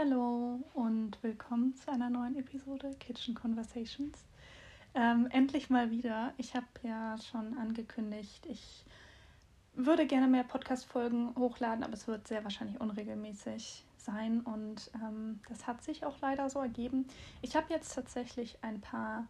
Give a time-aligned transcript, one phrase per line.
[0.00, 4.24] Hallo und willkommen zu einer neuen Episode Kitchen Conversations.
[4.94, 6.32] Ähm, endlich mal wieder.
[6.38, 8.86] Ich habe ja schon angekündigt, ich
[9.74, 15.66] würde gerne mehr Podcast-Folgen hochladen, aber es wird sehr wahrscheinlich unregelmäßig sein und ähm, das
[15.66, 17.06] hat sich auch leider so ergeben.
[17.42, 19.26] Ich habe jetzt tatsächlich ein paar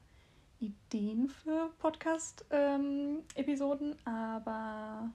[0.61, 5.11] Ideen für Podcast-Episoden, ähm, aber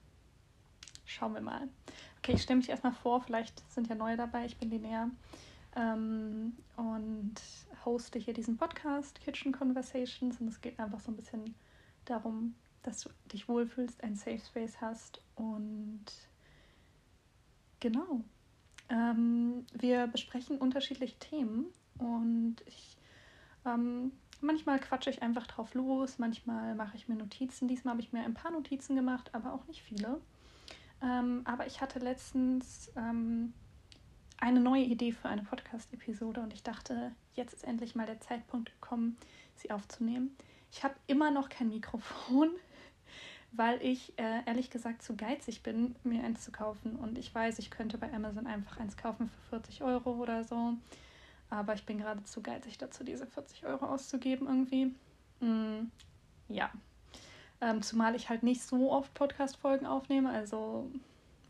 [1.06, 1.70] schauen wir mal.
[2.18, 4.46] Okay, ich stelle mich erstmal vor, vielleicht sind ja neue dabei.
[4.46, 5.10] Ich bin Linnea
[5.76, 7.36] ähm, und
[7.84, 11.56] hoste hier diesen Podcast Kitchen Conversations und es geht einfach so ein bisschen
[12.06, 16.06] darum, dass du dich wohlfühlst, ein Safe Space hast und
[17.80, 18.22] genau.
[18.90, 21.66] Ähm, wir besprechen unterschiedliche Themen
[21.98, 22.98] und ich
[23.66, 27.68] ähm, manchmal quatsche ich einfach drauf los, manchmal mache ich mir Notizen.
[27.68, 30.22] Diesmal habe ich mir ein paar Notizen gemacht, aber auch nicht viele.
[31.02, 33.54] Ähm, aber ich hatte letztens ähm,
[34.38, 38.72] eine neue Idee für eine Podcast-Episode und ich dachte, jetzt ist endlich mal der Zeitpunkt
[38.72, 39.18] gekommen,
[39.56, 40.36] sie aufzunehmen.
[40.72, 42.50] Ich habe immer noch kein Mikrofon,
[43.52, 46.96] weil ich äh, ehrlich gesagt zu geizig bin, mir eins zu kaufen.
[46.98, 50.74] Und ich weiß, ich könnte bei Amazon einfach eins kaufen für 40 Euro oder so.
[51.50, 54.94] Aber ich bin gerade zu geizig dazu, diese 40 Euro auszugeben irgendwie.
[55.40, 55.92] Mm,
[56.50, 56.72] ja,
[57.62, 60.92] ähm, zumal ich halt nicht so oft Podcast-Folgen aufnehme, also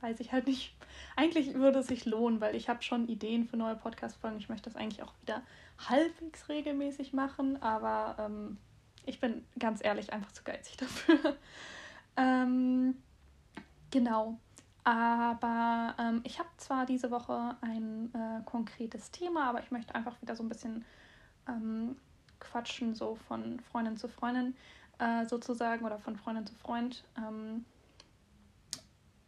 [0.01, 0.75] weiß ich halt nicht.
[1.15, 4.37] Eigentlich würde es sich lohnen, weil ich habe schon Ideen für neue Podcast-Folgen.
[4.37, 5.41] Ich möchte das eigentlich auch wieder
[5.89, 8.57] halbwegs regelmäßig machen, aber ähm,
[9.05, 11.35] ich bin ganz ehrlich einfach zu geizig dafür.
[12.17, 12.95] ähm,
[13.91, 14.37] genau.
[14.83, 20.21] Aber ähm, ich habe zwar diese Woche ein äh, konkretes Thema, aber ich möchte einfach
[20.21, 20.85] wieder so ein bisschen
[21.47, 21.95] ähm,
[22.39, 24.55] quatschen, so von Freundin zu Freundin
[24.99, 27.03] äh, sozusagen oder von Freundin zu Freund.
[27.17, 27.65] Ähm,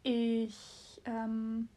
[0.07, 1.67] ich ähm,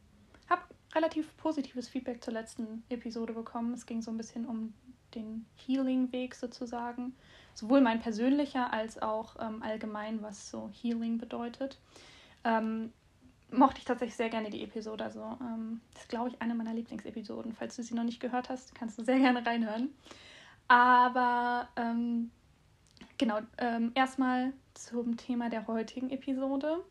[0.49, 0.61] habe
[0.95, 3.73] relativ positives Feedback zur letzten Episode bekommen.
[3.73, 4.73] Es ging so ein bisschen um
[5.13, 7.13] den Healing-Weg sozusagen.
[7.55, 11.81] Sowohl mein persönlicher als auch ähm, allgemein, was so Healing bedeutet.
[12.45, 12.93] Ähm,
[13.51, 15.03] mochte ich tatsächlich sehr gerne die Episode.
[15.03, 17.51] Also, ähm, das ist, glaube ich, eine meiner Lieblingsepisoden.
[17.51, 19.89] Falls du sie noch nicht gehört hast, kannst du sehr gerne reinhören.
[20.69, 22.31] Aber ähm,
[23.17, 26.85] genau, ähm, erstmal zum Thema der heutigen Episode.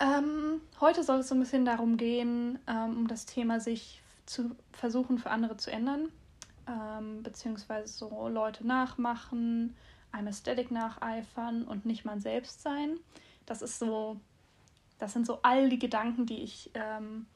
[0.00, 4.56] Ähm, heute soll es so ein bisschen darum gehen, ähm, um das Thema sich zu
[4.72, 6.08] versuchen für andere zu ändern,
[6.66, 9.76] ähm, beziehungsweise so Leute nachmachen,
[10.10, 12.98] einem Aesthetic nacheifern und nicht man selbst sein.
[13.46, 14.18] Das ist so,
[14.98, 17.26] das sind so all die Gedanken, die ich ähm,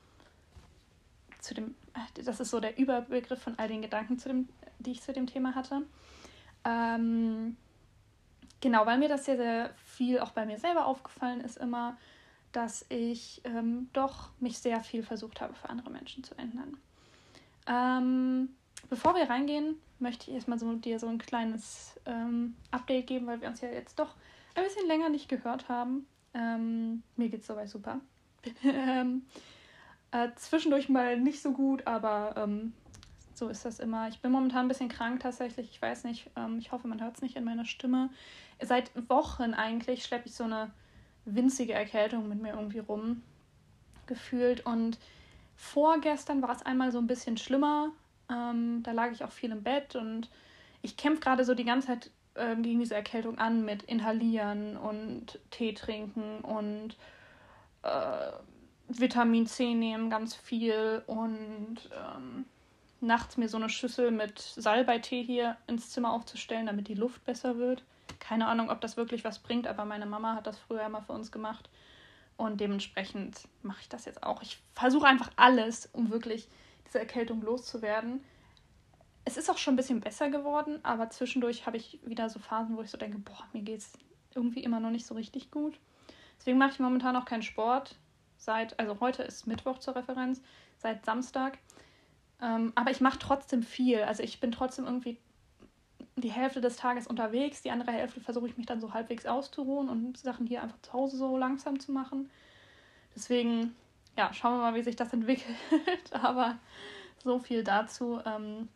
[1.41, 4.49] zu dem, äh, das ist so der Überbegriff von all den Gedanken, zu dem,
[4.79, 5.83] die ich zu dem Thema hatte.
[6.65, 7.57] Ähm,
[8.61, 11.97] genau, weil mir das sehr, sehr viel auch bei mir selber aufgefallen ist immer,
[12.53, 16.77] dass ich ähm, doch mich sehr viel versucht habe, für andere Menschen zu ändern.
[17.67, 18.51] Ähm,
[18.89, 23.41] bevor wir reingehen, möchte ich erstmal so dir so ein kleines ähm, Update geben, weil
[23.41, 24.15] wir uns ja jetzt doch
[24.55, 26.07] ein bisschen länger nicht gehört haben.
[26.35, 28.01] Ähm, mir geht es soweit super.
[28.65, 29.27] Ähm,
[30.11, 32.73] äh, zwischendurch mal nicht so gut, aber ähm,
[33.35, 34.09] so ist das immer.
[34.09, 35.71] Ich bin momentan ein bisschen krank tatsächlich.
[35.71, 38.09] Ich weiß nicht, ich hoffe, man hört es nicht in meiner Stimme.
[38.61, 40.71] Seit Wochen eigentlich schleppe ich so eine
[41.35, 43.23] winzige Erkältung mit mir irgendwie rum
[44.07, 44.65] gefühlt.
[44.67, 44.99] Und
[45.57, 47.91] vorgestern war es einmal so ein bisschen schlimmer.
[48.31, 50.31] Ähm, da lag ich auch viel im Bett und
[50.83, 55.39] ich kämpfe gerade so die ganze Zeit ähm, gegen diese Erkältung an mit Inhalieren und
[55.51, 56.97] Tee trinken und
[57.83, 58.33] äh,
[58.89, 62.47] Vitamin C nehmen ganz viel und ähm,
[63.01, 67.59] nachts mir so eine Schüssel mit Salbeitee hier ins Zimmer aufzustellen, damit die Luft besser
[67.59, 67.83] wird.
[68.19, 71.13] Keine Ahnung, ob das wirklich was bringt, aber meine Mama hat das früher immer für
[71.13, 71.69] uns gemacht.
[72.37, 74.43] Und dementsprechend mache ich das jetzt auch.
[74.43, 76.49] Ich versuche einfach alles, um wirklich
[76.87, 78.25] diese Erkältung loszuwerden.
[79.25, 82.77] Es ist auch schon ein bisschen besser geworden, aber zwischendurch habe ich wieder so Phasen,
[82.77, 83.93] wo ich so denke, boah, mir geht es
[84.35, 85.79] irgendwie immer noch nicht so richtig gut.
[86.39, 87.97] Deswegen mache ich momentan auch keinen Sport.
[88.37, 90.41] Seit, also heute ist Mittwoch zur Referenz,
[90.79, 91.59] seit Samstag.
[92.41, 94.03] Ähm, aber ich mache trotzdem viel.
[94.03, 95.19] Also ich bin trotzdem irgendwie
[96.21, 99.89] die Hälfte des Tages unterwegs, die andere Hälfte versuche ich mich dann so halbwegs auszuruhen
[99.89, 102.31] und Sachen hier einfach zu Hause so langsam zu machen.
[103.15, 103.75] Deswegen,
[104.17, 105.57] ja, schauen wir mal, wie sich das entwickelt.
[106.13, 106.59] aber
[107.23, 108.21] so viel dazu.
[108.25, 108.69] Ähm,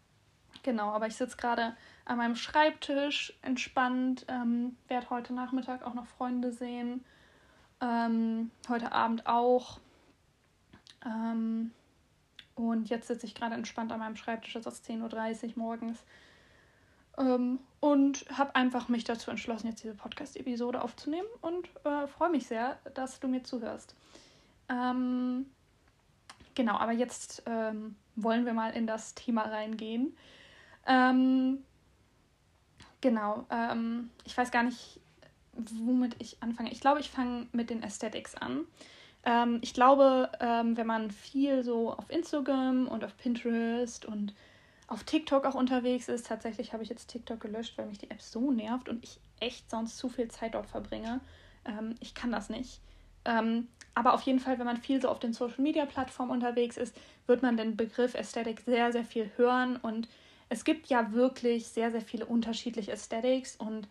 [0.63, 6.07] genau, aber ich sitze gerade an meinem Schreibtisch entspannt, ähm, werde heute Nachmittag auch noch
[6.07, 7.05] Freunde sehen.
[7.81, 9.79] Ähm, heute Abend auch.
[11.05, 11.73] Ähm,
[12.55, 16.05] und jetzt sitze ich gerade entspannt an meinem Schreibtisch, es ist 10.30 Uhr morgens.
[17.19, 22.47] Ähm, und habe einfach mich dazu entschlossen, jetzt diese Podcast-Episode aufzunehmen und äh, freue mich
[22.47, 23.97] sehr, dass du mir zuhörst.
[24.69, 25.47] Ähm,
[26.55, 30.17] genau, aber jetzt ähm, wollen wir mal in das Thema reingehen.
[30.87, 31.65] Ähm,
[33.01, 35.01] genau, ähm, ich weiß gar nicht,
[35.55, 36.71] womit ich anfange.
[36.71, 38.61] Ich glaube, ich fange mit den Aesthetics an.
[39.25, 44.35] Ähm, ich glaube, wenn man viel so auf Instagram und auf Pinterest und
[44.87, 48.21] auf TikTok auch unterwegs ist, tatsächlich habe ich jetzt TikTok gelöscht, weil mich die App
[48.21, 51.21] so nervt und ich echt sonst zu viel Zeit dort verbringe.
[51.65, 52.81] Ähm, ich kann das nicht.
[53.25, 56.77] Ähm, aber auf jeden Fall, wenn man viel so auf den Social Media Plattformen unterwegs
[56.77, 56.97] ist,
[57.27, 59.77] wird man den Begriff Aesthetic sehr, sehr viel hören.
[59.77, 60.09] Und
[60.49, 63.89] es gibt ja wirklich sehr, sehr viele unterschiedliche Aesthetics und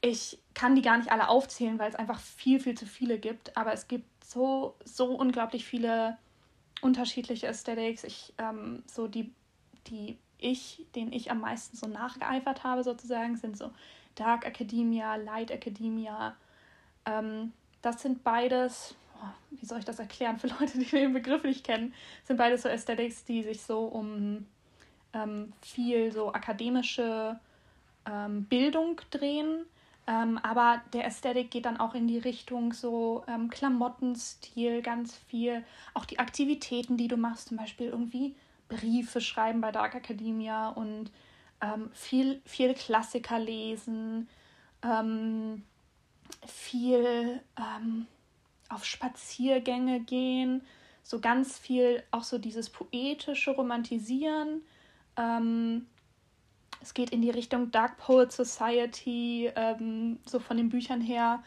[0.00, 3.56] ich kann die gar nicht alle aufzählen, weil es einfach viel, viel zu viele gibt.
[3.56, 6.18] Aber es gibt so, so unglaublich viele
[6.82, 8.04] unterschiedliche Aesthetics.
[8.04, 9.32] Ich, ähm, so die,
[9.88, 13.70] die ich, denen ich am meisten so nachgeeifert habe, sozusagen, sind so
[14.14, 16.36] Dark Academia, Light Academia.
[17.06, 17.52] Ähm,
[17.82, 21.64] das sind beides, oh, wie soll ich das erklären für Leute, die den Begriff nicht
[21.64, 21.94] kennen,
[22.24, 24.46] sind beides so Aesthetics, die sich so um
[25.12, 27.38] ähm, viel so akademische
[28.06, 29.64] ähm, Bildung drehen.
[30.06, 35.64] Ähm, aber der Ästhetik geht dann auch in die Richtung so ähm, Klamottenstil, ganz viel.
[35.94, 38.34] Auch die Aktivitäten, die du machst, zum Beispiel irgendwie
[38.68, 41.10] Briefe schreiben bei Dark Academia und
[41.60, 44.28] ähm, viel, viel Klassiker lesen,
[44.82, 45.62] ähm,
[46.46, 48.06] viel ähm,
[48.68, 50.62] auf Spaziergänge gehen,
[51.02, 54.62] so ganz viel auch so dieses poetische Romantisieren.
[55.16, 55.86] Ähm,
[56.82, 61.42] es geht in die Richtung Dark Poet Society, ähm, so von den Büchern her.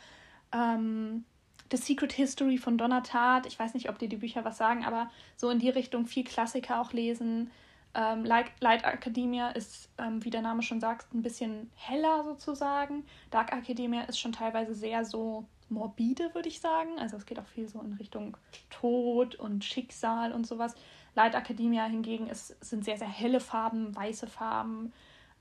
[1.72, 3.46] The Secret History von Donna Tartt.
[3.46, 6.24] Ich weiß nicht, ob dir die Bücher was sagen, aber so in die Richtung viel
[6.24, 7.52] Klassiker auch lesen.
[7.94, 13.06] Ähm, Light, Light Academia ist, ähm, wie der Name schon sagt, ein bisschen heller sozusagen.
[13.32, 17.00] Dark Academia ist schon teilweise sehr so morbide, würde ich sagen.
[17.00, 18.38] Also es geht auch viel so in Richtung
[18.70, 20.76] Tod und Schicksal und sowas.
[21.16, 24.94] Light Academia hingegen ist, sind sehr, sehr helle Farben, weiße Farben,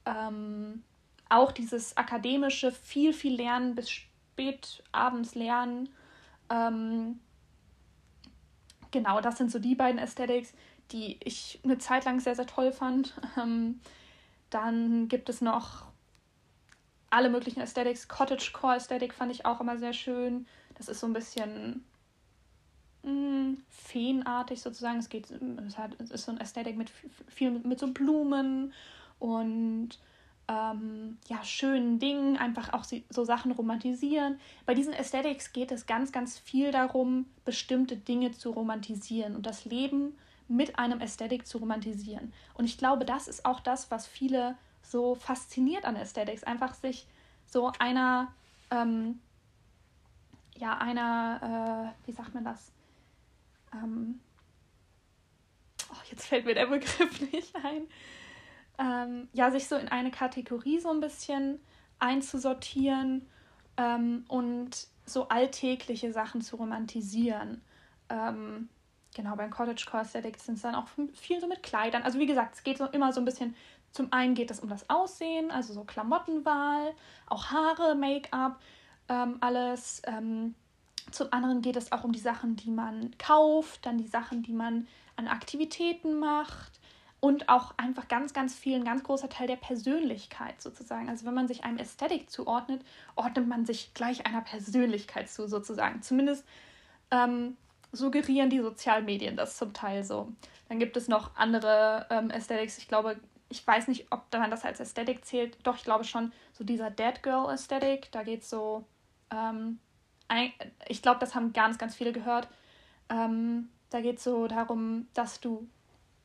[0.06, 0.82] ähm,
[1.28, 5.88] auch dieses akademische, viel, viel lernen, bis spät abends lernen.
[6.50, 7.20] Ähm,
[8.90, 10.52] genau, das sind so die beiden Aesthetics,
[10.92, 13.14] die ich eine Zeit lang sehr, sehr toll fand.
[13.36, 13.80] Ähm,
[14.50, 15.86] dann gibt es noch
[17.10, 18.08] alle möglichen Aesthetics.
[18.08, 20.46] Cottagecore Aesthetic fand ich auch immer sehr schön.
[20.74, 21.84] Das ist so ein bisschen
[23.02, 24.98] mh, mm, feenartig sozusagen.
[24.98, 26.90] Es geht, es, hat, es ist so ein Aesthetic mit
[27.28, 28.72] viel mit so Blumen
[29.18, 29.98] und
[30.48, 34.38] ähm, ja, schönen Dingen, einfach auch so Sachen romantisieren.
[34.64, 39.64] Bei diesen Aesthetics geht es ganz, ganz viel darum, bestimmte Dinge zu romantisieren und das
[39.64, 40.16] Leben
[40.48, 42.32] mit einem Aesthetic zu romantisieren.
[42.54, 47.08] Und ich glaube, das ist auch das, was viele so fasziniert an Aesthetics, einfach sich
[47.46, 48.32] so einer,
[48.70, 49.18] ähm,
[50.56, 52.70] ja, einer, äh, wie sagt man das?
[53.72, 54.20] Ähm,
[55.90, 57.88] oh, jetzt fällt mir der Begriff nicht ein
[58.78, 61.60] ähm, ja, sich so in eine Kategorie so ein bisschen
[61.98, 63.26] einzusortieren
[63.76, 67.62] ähm, und so alltägliche Sachen zu romantisieren.
[68.08, 68.68] Ähm,
[69.14, 72.02] genau, beim Cottage Core Aesthetic sind es dann auch viel so mit Kleidern.
[72.02, 73.54] Also wie gesagt, es geht so immer so ein bisschen,
[73.92, 76.92] zum einen geht es um das Aussehen, also so Klamottenwahl,
[77.26, 78.60] auch Haare, Make-up,
[79.08, 80.02] ähm, alles.
[80.06, 80.54] Ähm,
[81.12, 84.52] zum anderen geht es auch um die Sachen, die man kauft, dann die Sachen, die
[84.52, 86.80] man an Aktivitäten macht,
[87.20, 91.08] und auch einfach ganz, ganz viel, ein ganz großer Teil der Persönlichkeit sozusagen.
[91.08, 92.82] Also wenn man sich einem Ästhetik zuordnet,
[93.14, 96.02] ordnet man sich gleich einer Persönlichkeit zu sozusagen.
[96.02, 96.44] Zumindest
[97.10, 97.56] ähm,
[97.92, 100.32] suggerieren die Sozialmedien das zum Teil so.
[100.68, 102.78] Dann gibt es noch andere ähm, Aesthetics.
[102.78, 103.16] Ich glaube,
[103.48, 105.56] ich weiß nicht, ob man das als Ästhetik zählt.
[105.62, 108.10] Doch, ich glaube schon, so dieser Dead Girl Ästhetik.
[108.12, 108.84] Da geht es so,
[109.30, 109.78] ähm,
[110.28, 110.52] ein,
[110.88, 112.48] ich glaube, das haben ganz, ganz viele gehört.
[113.08, 115.68] Ähm, da geht es so darum, dass du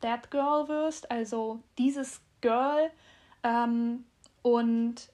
[0.02, 2.90] that girl wirst, also dieses Girl.
[3.44, 4.06] Ähm,
[4.42, 5.10] und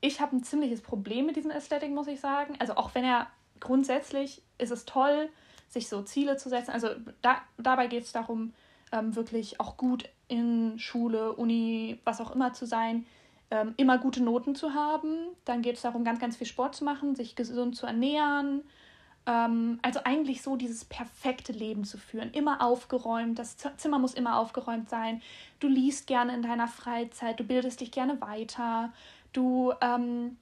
[0.00, 2.54] ich habe ein ziemliches Problem mit diesem Aesthetic, muss ich sagen.
[2.58, 3.28] Also auch wenn er
[3.60, 5.28] grundsätzlich ist es toll,
[5.68, 6.70] sich so Ziele zu setzen.
[6.70, 6.88] Also
[7.22, 8.52] da, dabei geht es darum,
[8.92, 13.06] ähm, wirklich auch gut in Schule, Uni, was auch immer zu sein,
[13.50, 15.14] ähm, immer gute Noten zu haben.
[15.44, 18.62] Dann geht es darum, ganz, ganz viel Sport zu machen, sich gesund zu ernähren,
[19.28, 22.32] ähm, also eigentlich so dieses perfekte Leben zu führen.
[22.32, 25.20] Immer aufgeräumt, das Zimmer muss immer aufgeräumt sein.
[25.60, 28.90] Du liest gerne in deiner Freizeit, du bildest dich gerne weiter,
[29.34, 30.38] du ähm,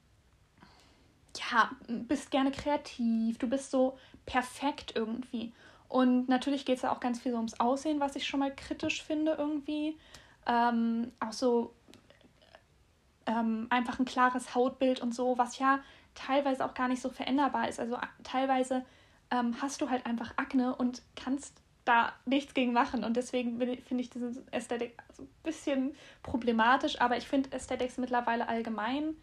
[1.36, 5.52] ja, bist gerne kreativ, du bist so perfekt irgendwie.
[5.88, 8.54] Und natürlich geht es ja auch ganz viel so ums Aussehen, was ich schon mal
[8.54, 9.96] kritisch finde irgendwie.
[10.46, 11.74] Ähm, auch so
[13.26, 15.80] ähm, einfach ein klares Hautbild und so, was ja
[16.16, 17.78] teilweise auch gar nicht so veränderbar ist.
[17.78, 18.84] Also teilweise
[19.30, 23.04] ähm, hast du halt einfach Akne und kannst da nichts gegen machen.
[23.04, 27.00] Und deswegen finde ich diesen Ästhetik so ein bisschen problematisch.
[27.00, 29.16] Aber ich finde Ästhetics mittlerweile allgemein.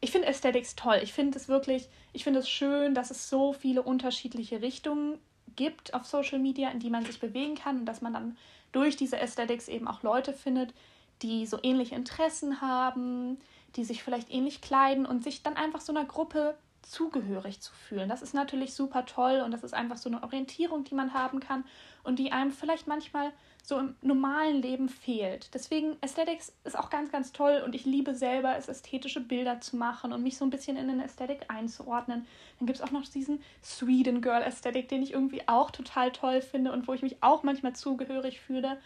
[0.00, 0.98] Ich finde Ästhetics toll.
[1.02, 5.18] Ich finde es wirklich, ich finde es schön, dass es so viele unterschiedliche Richtungen
[5.54, 8.36] gibt auf Social Media, in die man sich bewegen kann und dass man dann
[8.72, 10.72] durch diese Aesthetics eben auch Leute findet,
[11.20, 13.38] die so ähnliche Interessen haben,
[13.76, 18.08] die sich vielleicht ähnlich kleiden und sich dann einfach so einer Gruppe zugehörig zu fühlen.
[18.08, 21.40] Das ist natürlich super toll und das ist einfach so eine Orientierung, die man haben
[21.40, 21.64] kann
[22.02, 23.32] und die einem vielleicht manchmal
[23.64, 25.54] so im normalen Leben fehlt.
[25.54, 29.76] Deswegen Aesthetics ist auch ganz, ganz toll und ich liebe selber es, ästhetische Bilder zu
[29.76, 32.26] machen und mich so ein bisschen in eine Ästhetik einzuordnen.
[32.58, 36.42] Dann gibt es auch noch diesen Sweden Girl Ästhetik, den ich irgendwie auch total toll
[36.42, 38.78] finde und wo ich mich auch manchmal zugehörig fühle.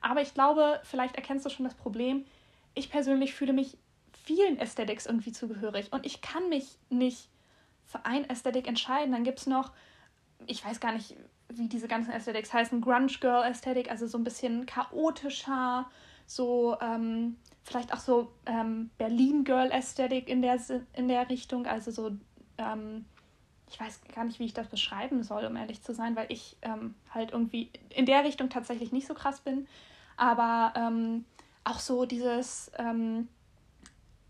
[0.00, 2.24] Aber ich glaube, vielleicht erkennst du schon das Problem.
[2.74, 3.76] Ich persönlich fühle mich
[4.22, 5.92] vielen Aesthetics irgendwie zugehörig.
[5.92, 7.28] Und ich kann mich nicht
[7.86, 9.12] für ein Ästhetik entscheiden.
[9.12, 9.72] Dann gibt es noch,
[10.46, 11.16] ich weiß gar nicht,
[11.48, 15.90] wie diese ganzen Aesthetics heißen, Grunge Girl Ästhetik, also so ein bisschen chaotischer,
[16.26, 20.58] so ähm, vielleicht auch so ähm, Berlin Girl Ästhetik in der,
[20.94, 22.12] in der Richtung, also so,
[22.58, 23.04] ähm,
[23.70, 26.56] ich weiß gar nicht, wie ich das beschreiben soll, um ehrlich zu sein, weil ich
[26.62, 29.66] ähm, halt irgendwie in der Richtung tatsächlich nicht so krass bin,
[30.16, 31.24] aber ähm,
[31.64, 32.70] auch so dieses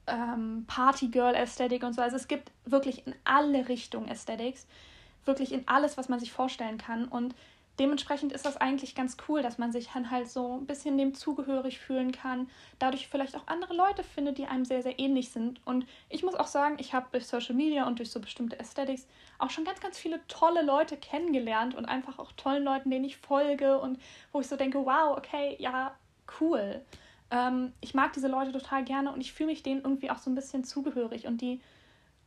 [0.07, 4.67] ähm, Party Girl Ästhetik und so, also es gibt wirklich in alle Richtungen Aesthetics
[5.25, 7.07] wirklich in alles, was man sich vorstellen kann.
[7.07, 7.35] Und
[7.79, 11.15] dementsprechend ist das eigentlich ganz cool, dass man sich dann halt so ein bisschen dem
[11.15, 15.61] zugehörig fühlen kann, dadurch vielleicht auch andere Leute findet, die einem sehr, sehr ähnlich sind.
[15.65, 19.07] Und ich muss auch sagen, ich habe durch Social Media und durch so bestimmte Aesthetics
[19.39, 23.17] auch schon ganz, ganz viele tolle Leute kennengelernt und einfach auch tollen Leuten, denen ich
[23.17, 23.99] folge und
[24.33, 25.95] wo ich so denke, wow, okay, ja,
[26.41, 26.83] cool.
[27.33, 30.31] Ähm, ich mag diese Leute total gerne und ich fühle mich denen irgendwie auch so
[30.31, 31.61] ein bisschen zugehörig und die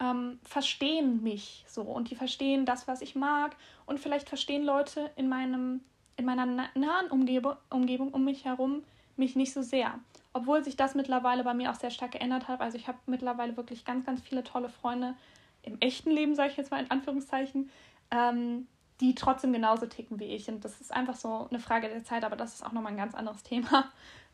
[0.01, 5.11] ähm, verstehen mich so und die verstehen das, was ich mag und vielleicht verstehen Leute
[5.15, 5.81] in meinem
[6.17, 8.83] in meiner nahen Umgebe Umgebung um mich herum
[9.17, 9.99] mich nicht so sehr.
[10.33, 12.59] Obwohl sich das mittlerweile bei mir auch sehr stark geändert hat.
[12.59, 15.15] Also ich habe mittlerweile wirklich ganz, ganz viele tolle Freunde
[15.63, 17.69] im echten Leben, sage ich jetzt mal in Anführungszeichen,
[18.11, 18.67] ähm,
[18.99, 20.49] die trotzdem genauso ticken wie ich.
[20.49, 22.97] Und das ist einfach so eine Frage der Zeit, aber das ist auch nochmal ein
[22.97, 23.85] ganz anderes Thema.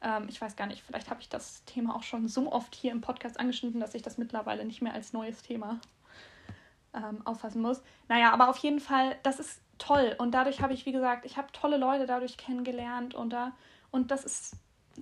[0.02, 2.92] Ähm, ich weiß gar nicht, vielleicht habe ich das Thema auch schon so oft hier
[2.92, 5.80] im Podcast angeschnitten, dass ich das mittlerweile nicht mehr als neues Thema
[6.94, 7.82] ähm, auffassen muss.
[8.08, 10.16] Naja, aber auf jeden Fall, das ist toll.
[10.18, 13.54] Und dadurch habe ich, wie gesagt, ich habe tolle Leute dadurch kennengelernt und, da,
[13.92, 14.56] und das ist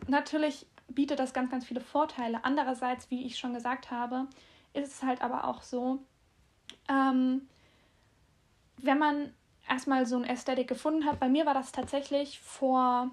[0.07, 2.43] natürlich bietet das ganz, ganz viele Vorteile.
[2.43, 4.27] Andererseits, wie ich schon gesagt habe,
[4.73, 5.99] ist es halt aber auch so,
[6.87, 7.47] ähm,
[8.77, 9.33] wenn man
[9.67, 13.09] erstmal so ein Ästhetik gefunden hat, bei mir war das tatsächlich vor,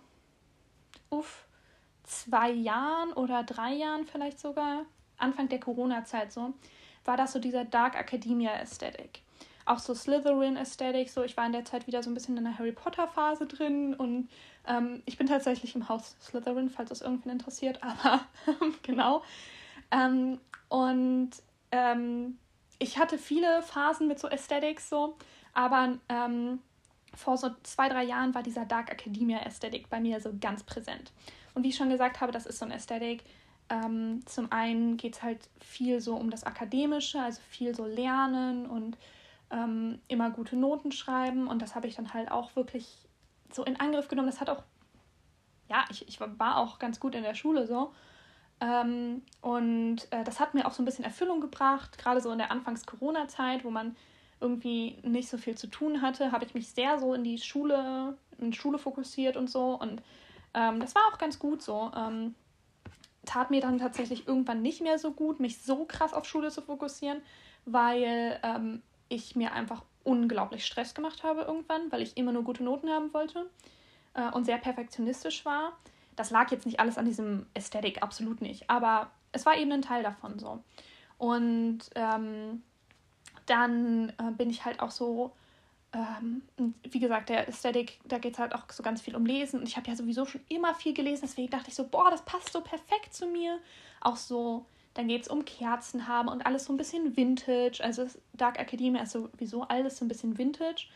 [1.11, 1.46] uff,
[2.07, 4.85] zwei Jahren oder drei Jahren vielleicht sogar,
[5.19, 6.55] Anfang der Corona-Zeit so,
[7.05, 9.23] war das so dieser Dark Academia Aesthetic.
[9.65, 12.45] Auch so Slytherin Aesthetic, so ich war in der Zeit wieder so ein bisschen in
[12.45, 14.29] der Harry Potter Phase drin und
[14.67, 18.21] ähm, ich bin tatsächlich im Haus Slytherin, falls das irgendwen interessiert, aber
[18.83, 19.23] genau.
[19.91, 21.31] Ähm, und
[21.73, 22.39] ähm,
[22.79, 25.17] ich hatte viele Phasen mit so Aesthetics so,
[25.53, 26.61] aber ähm,
[27.15, 31.13] vor so zwei, drei Jahren war dieser Dark Academia Aesthetic bei mir so ganz präsent.
[31.57, 33.25] Und wie ich schon gesagt habe, das ist so ein Ästhetik.
[33.71, 38.67] Ähm, zum einen geht es halt viel so um das Akademische, also viel so Lernen
[38.67, 38.99] und
[39.51, 41.49] ähm, immer gute Noten schreiben.
[41.49, 43.09] Und das habe ich dann halt auch wirklich
[43.51, 44.29] so in Angriff genommen.
[44.29, 44.65] Das hat auch,
[45.71, 47.95] ja, ich, ich war auch ganz gut in der Schule so.
[48.61, 52.39] Ähm, und äh, das hat mir auch so ein bisschen Erfüllung gebracht, gerade so in
[52.39, 53.97] der Anfangs-Corona-Zeit, wo man
[54.41, 58.19] irgendwie nicht so viel zu tun hatte, habe ich mich sehr so in die Schule,
[58.37, 59.71] in Schule fokussiert und so.
[59.71, 60.03] Und
[60.57, 61.93] ähm, das war auch ganz gut so.
[61.95, 62.35] Ähm,
[63.27, 66.63] tat mir dann tatsächlich irgendwann nicht mehr so gut, mich so krass auf Schule zu
[66.63, 67.21] fokussieren,
[67.67, 72.65] weil ähm, ich mir einfach unglaublich Stress gemacht habe irgendwann, weil ich immer nur gute
[72.65, 73.51] Noten haben wollte
[74.15, 75.77] äh, und sehr perfektionistisch war.
[76.15, 79.83] Das lag jetzt nicht alles an diesem Ästhetik, absolut nicht, aber es war eben ein
[79.83, 80.63] Teil davon so.
[81.19, 82.63] Und ähm,
[83.47, 85.33] dann äh, bin ich halt auch so
[85.97, 86.43] ähm,
[86.83, 89.61] wie gesagt, der Aesthetic, da geht es halt auch so ganz viel um Lesen.
[89.61, 92.23] Und ich habe ja sowieso schon immer viel gelesen, deswegen dachte ich so, boah, das
[92.23, 93.59] passt so perfekt zu mir.
[94.01, 97.83] Auch so, dann geht es um Kerzen haben und alles so ein bisschen Vintage.
[97.83, 100.87] Also Dark Academia ist sowieso alles so ein bisschen Vintage.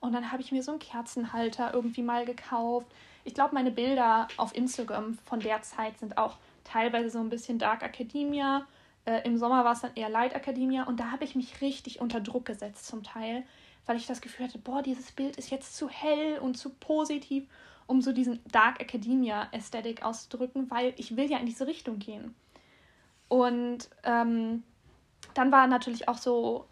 [0.00, 2.86] Und dann habe ich mir so einen Kerzenhalter irgendwie mal gekauft.
[3.24, 7.58] Ich glaube, meine Bilder auf Instagram von der Zeit sind auch teilweise so ein bisschen
[7.58, 8.66] Dark Academia.
[9.04, 10.84] Äh, Im Sommer war es dann eher Light Academia.
[10.84, 13.44] Und da habe ich mich richtig unter Druck gesetzt zum Teil
[13.88, 17.48] weil ich das Gefühl hatte, boah, dieses Bild ist jetzt zu hell und zu positiv,
[17.86, 22.34] um so diesen Dark Academia Ästhetik auszudrücken, weil ich will ja in diese Richtung gehen.
[23.28, 24.62] Und ähm,
[25.32, 26.66] dann war natürlich auch so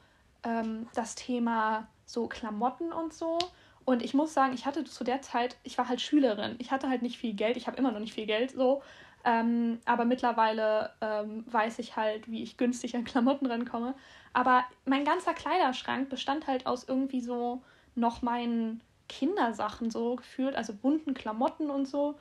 [0.45, 3.39] ähm, das Thema so Klamotten und so.
[3.87, 6.57] Und ich muss sagen, ich hatte zu der Zeit, ich war halt Schülerin.
[6.59, 7.57] Ich hatte halt nicht viel Geld.
[7.57, 8.83] Ich habe immer noch nicht viel Geld so.
[9.27, 13.95] Ähm, aber mittlerweile ähm, weiß ich halt, wie ich günstig an Klamotten rankomme.
[14.33, 17.63] Aber mein ganzer Kleiderschrank bestand halt aus irgendwie so
[17.97, 22.15] noch meinen Kindersachen so gefühlt, also bunten Klamotten und so.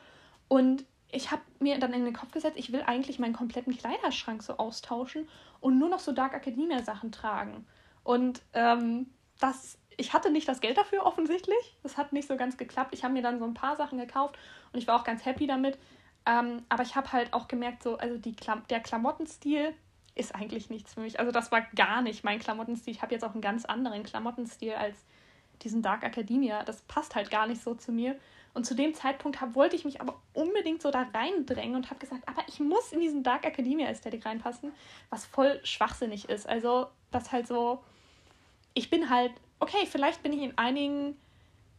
[0.48, 4.42] Und ich habe mir dann in den Kopf gesetzt, ich will eigentlich meinen kompletten Kleiderschrank
[4.42, 5.28] so austauschen
[5.62, 7.68] und nur noch so Dark Academia Sachen tragen.
[8.04, 11.78] Und ähm, das, ich hatte nicht das Geld dafür offensichtlich.
[11.84, 12.96] Das hat nicht so ganz geklappt.
[12.96, 14.38] Ich habe mir dann so ein paar Sachen gekauft
[14.74, 15.78] und ich war auch ganz happy damit.
[16.26, 19.74] Ähm, aber ich habe halt auch gemerkt, so, also die Klam der Klamottenstil
[20.16, 21.20] ist eigentlich nichts für mich.
[21.20, 22.94] Also das war gar nicht mein Klamottenstil.
[22.94, 24.98] Ich habe jetzt auch einen ganz anderen Klamottenstil als
[25.62, 26.64] diesen Dark Academia.
[26.64, 28.18] Das passt halt gar nicht so zu mir.
[28.54, 32.00] Und zu dem Zeitpunkt hab, wollte ich mich aber unbedingt so da reindrängen und habe
[32.00, 34.72] gesagt, aber ich muss in diesen Dark Academia Ästhetik reinpassen,
[35.10, 36.48] was voll schwachsinnig ist.
[36.48, 37.84] Also das halt so,
[38.74, 41.18] ich bin halt, okay, vielleicht bin ich in einigen,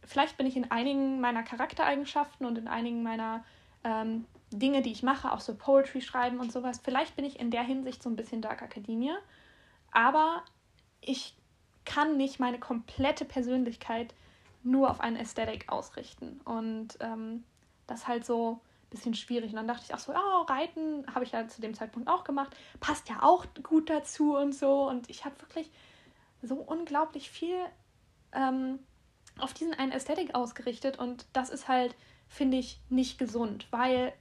[0.03, 3.43] vielleicht bin ich in einigen meiner Charaktereigenschaften und in einigen meiner
[3.83, 7.51] ähm, Dinge, die ich mache, auch so Poetry schreiben und sowas, vielleicht bin ich in
[7.51, 9.17] der Hinsicht so ein bisschen Dark Academia,
[9.91, 10.43] aber
[11.01, 11.35] ich
[11.85, 14.13] kann nicht meine komplette Persönlichkeit
[14.63, 16.41] nur auf eine Ästhetik ausrichten.
[16.43, 17.43] Und ähm,
[17.87, 19.51] das ist halt so ein bisschen schwierig.
[19.51, 22.23] Und dann dachte ich auch so, oh, Reiten habe ich ja zu dem Zeitpunkt auch
[22.23, 24.87] gemacht, passt ja auch gut dazu und so.
[24.87, 25.71] Und ich habe wirklich
[26.41, 27.57] so unglaublich viel
[28.33, 28.79] ähm,
[29.39, 30.99] auf diesen einen Ästhetik ausgerichtet.
[30.99, 31.95] Und das ist halt,
[32.27, 34.13] finde ich, nicht gesund, weil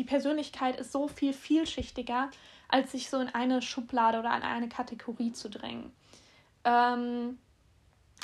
[0.00, 2.30] die Persönlichkeit ist so viel vielschichtiger,
[2.68, 5.92] als sich so in eine Schublade oder in eine Kategorie zu drängen.
[6.64, 7.38] Ähm,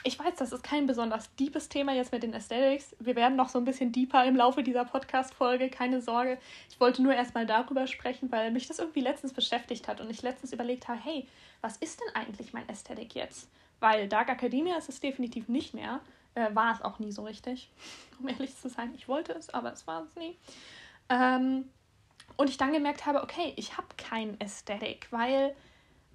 [0.02, 2.96] ich weiß, das ist kein besonders deepes Thema jetzt mit den Aesthetics.
[2.98, 6.38] Wir werden noch so ein bisschen deeper im Laufe dieser Podcast-Folge, keine Sorge.
[6.70, 10.22] Ich wollte nur erstmal darüber sprechen, weil mich das irgendwie letztens beschäftigt hat und ich
[10.22, 11.28] letztens überlegt habe, hey,
[11.60, 13.50] was ist denn eigentlich mein Aesthetic jetzt?
[13.80, 16.00] Weil Dark Academia ist es definitiv nicht mehr.
[16.34, 17.68] Äh, war es auch nie so richtig,
[18.18, 18.94] um ehrlich zu sein.
[18.94, 20.38] Ich wollte es, aber es war es nie.
[21.08, 21.68] Ähm,
[22.36, 25.54] und ich dann gemerkt habe, okay, ich habe kein Aesthetic, weil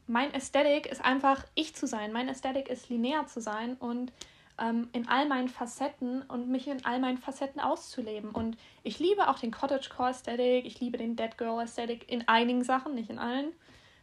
[0.08, 2.12] mein Aesthetic ist einfach ich zu sein.
[2.12, 4.12] Mein Aesthetic ist linear zu sein und
[4.60, 8.32] ähm, in all meinen Facetten und mich in all meinen Facetten auszuleben.
[8.32, 12.64] Und ich liebe auch den Cottagecore Aesthetic, ich liebe den Dead Girl Aesthetic in einigen
[12.64, 13.54] Sachen, nicht in allen.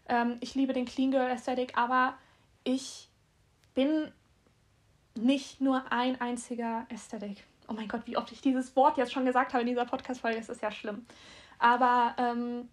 [0.09, 2.15] Ähm, ich liebe den Clean Girl Aesthetic, aber
[2.65, 3.09] ich
[3.75, 4.11] bin
[5.15, 7.45] nicht nur ein einziger Aesthetic.
[7.69, 10.39] Oh mein Gott, wie oft ich dieses Wort jetzt schon gesagt habe in dieser Podcast-Folge,
[10.39, 11.07] das ist ja schlimm.
[11.59, 12.69] Aber ähm,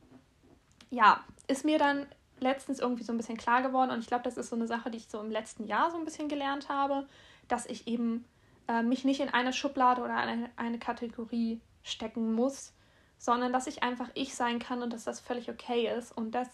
[0.90, 2.06] ja, ist mir dann
[2.40, 4.90] letztens irgendwie so ein bisschen klar geworden und ich glaube, das ist so eine Sache,
[4.90, 7.08] die ich so im letzten Jahr so ein bisschen gelernt habe,
[7.48, 8.26] dass ich eben
[8.68, 12.74] äh, mich nicht in eine Schublade oder eine, eine Kategorie stecken muss,
[13.18, 16.50] sondern dass ich einfach ich sein kann und dass das völlig okay ist und dass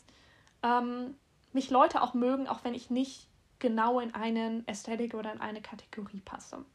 [0.63, 1.15] ähm,
[1.53, 3.27] mich Leute auch mögen, auch wenn ich nicht
[3.59, 6.65] genau in einen Ästhetik oder in eine Kategorie passe.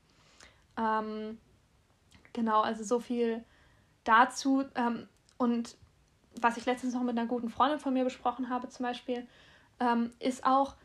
[0.78, 1.38] Ähm,
[2.36, 3.42] genau, also so viel
[4.04, 4.64] dazu.
[4.76, 5.76] Ähm, und
[6.40, 9.26] was ich letztens noch mit einer guten Freundin von mir besprochen habe, zum Beispiel,
[9.80, 10.76] ähm, ist auch,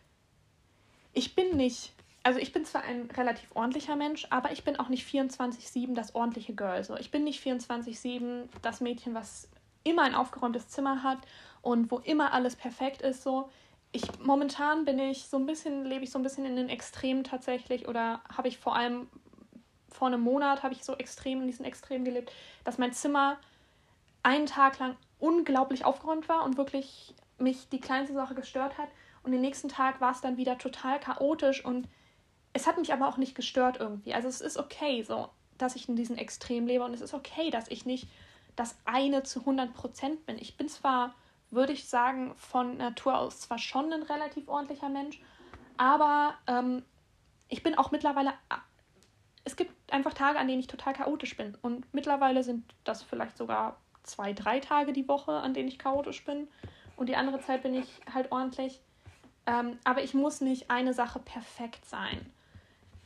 [1.14, 4.90] ich bin nicht, also ich bin zwar ein relativ ordentlicher Mensch, aber ich bin auch
[4.90, 6.84] nicht 24-7 das ordentliche Girl.
[6.84, 6.96] So.
[6.98, 9.50] Ich bin nicht 24-7 das Mädchen, was
[9.84, 11.20] immer ein aufgeräumtes Zimmer hat
[11.62, 13.24] und wo immer alles perfekt ist.
[13.24, 13.50] So.
[13.92, 17.26] Ich, momentan bin ich so ein bisschen, lebe ich so ein bisschen in den Extremen
[17.26, 19.10] tatsächlich oder habe ich vor allem
[19.92, 22.32] vor einem Monat habe ich so extrem in diesen Extremen gelebt,
[22.64, 23.38] dass mein Zimmer
[24.24, 28.90] einen Tag lang unglaublich aufgeräumt war und wirklich mich die kleinste Sache gestört hat.
[29.24, 31.88] Und den nächsten Tag war es dann wieder total chaotisch und
[32.54, 34.14] es hat mich aber auch nicht gestört irgendwie.
[34.14, 37.50] Also es ist okay so, dass ich in diesem Extrem lebe und es ist okay,
[37.50, 38.08] dass ich nicht
[38.56, 40.38] das eine zu 100 Prozent bin.
[40.38, 41.16] Ich bin zwar,
[41.50, 45.22] würde ich sagen, von Natur aus zwar schon ein relativ ordentlicher Mensch,
[45.78, 46.84] aber ähm,
[47.48, 48.34] ich bin auch mittlerweile.
[49.44, 51.58] Es gibt einfach Tage, an denen ich total chaotisch bin.
[51.62, 56.24] Und mittlerweile sind das vielleicht sogar zwei, drei Tage die Woche, an denen ich chaotisch
[56.24, 56.48] bin.
[56.96, 58.82] Und die andere Zeit bin ich halt ordentlich.
[59.48, 62.32] Ähm, aber ich muss nicht eine Sache perfekt sein.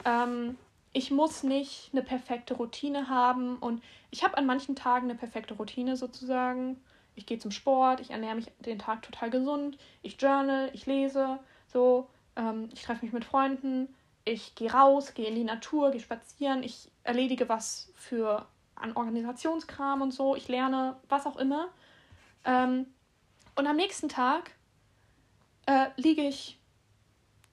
[0.03, 0.57] Ähm,
[0.91, 3.57] ich muss nicht eine perfekte Routine haben.
[3.57, 6.81] Und ich habe an manchen Tagen eine perfekte Routine sozusagen.
[7.15, 11.39] Ich gehe zum Sport, ich ernähre mich den Tag total gesund, ich journal, ich lese,
[11.67, 13.87] so, ähm, ich treffe mich mit Freunden,
[14.25, 20.01] ich gehe raus, gehe in die Natur, gehe spazieren, ich erledige was für an Organisationskram
[20.01, 20.35] und so.
[20.35, 21.69] Ich lerne was auch immer.
[22.43, 22.87] Ähm,
[23.55, 24.51] und am nächsten Tag
[25.67, 26.59] äh, liege ich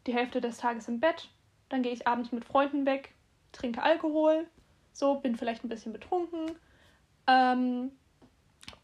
[0.07, 1.29] die Hälfte des Tages im Bett.
[1.69, 3.15] Dann gehe ich abends mit Freunden weg,
[3.53, 4.47] trinke Alkohol,
[4.93, 6.53] so, bin vielleicht ein bisschen betrunken
[7.27, 7.93] ähm,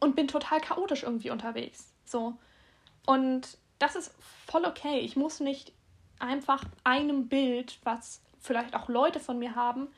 [0.00, 1.92] und bin total chaotisch irgendwie unterwegs.
[2.04, 2.34] So.
[3.06, 4.14] Und das ist
[4.46, 5.00] voll okay.
[5.00, 5.72] Ich muss nicht
[6.20, 9.88] einfach einem Bild, was vielleicht auch Leute von mir haben,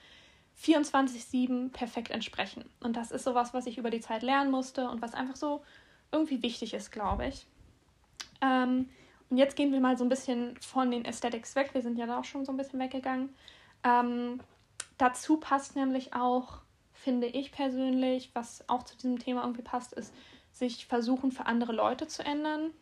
[0.62, 2.64] 24-7 perfekt entsprechen.
[2.80, 5.62] Und das ist sowas, was ich über die Zeit lernen musste und was einfach so
[6.12, 7.46] irgendwie wichtig ist, glaube ich.
[8.40, 8.88] Ähm,
[9.30, 11.70] und jetzt gehen wir mal so ein bisschen von den Aesthetics weg.
[11.72, 13.30] Wir sind ja da auch schon so ein bisschen weggegangen.
[13.84, 14.40] Ähm,
[14.98, 16.58] dazu passt nämlich auch,
[16.92, 20.12] finde ich persönlich, was auch zu diesem Thema irgendwie passt, ist,
[20.52, 22.72] sich versuchen für andere Leute zu ändern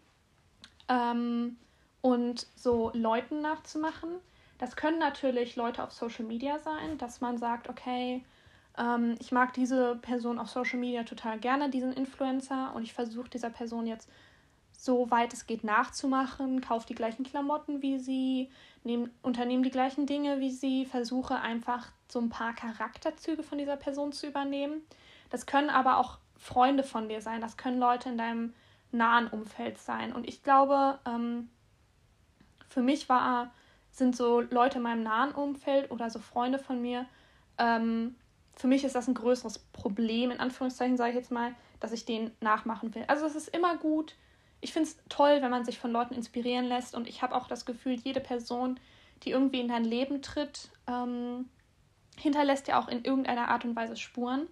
[0.88, 1.56] ähm,
[2.00, 4.10] und so Leuten nachzumachen.
[4.58, 8.24] Das können natürlich Leute auf Social Media sein, dass man sagt, okay,
[8.76, 13.28] ähm, ich mag diese Person auf Social Media total gerne, diesen Influencer, und ich versuche
[13.28, 14.08] dieser Person jetzt
[14.80, 18.48] so weit es geht nachzumachen, kaufe die gleichen Klamotten wie sie,
[18.84, 23.76] nehm, unternehme die gleichen Dinge wie sie, versuche einfach so ein paar Charakterzüge von dieser
[23.76, 24.82] Person zu übernehmen.
[25.30, 28.54] Das können aber auch Freunde von dir sein, das können Leute in deinem
[28.92, 30.12] nahen Umfeld sein.
[30.12, 31.50] Und ich glaube, ähm,
[32.68, 33.52] für mich war,
[33.90, 37.06] sind so Leute in meinem nahen Umfeld oder so Freunde von mir,
[37.58, 38.14] ähm,
[38.58, 42.04] für mich ist das ein größeres Problem, in Anführungszeichen sage ich jetzt mal, dass ich
[42.04, 43.04] den nachmachen will.
[43.06, 44.16] Also es ist immer gut,
[44.60, 47.46] ich finde es toll, wenn man sich von Leuten inspirieren lässt und ich habe auch
[47.46, 48.80] das Gefühl, jede Person,
[49.22, 51.48] die irgendwie in dein Leben tritt, ähm,
[52.16, 54.48] hinterlässt ja auch in irgendeiner Art und Weise Spuren.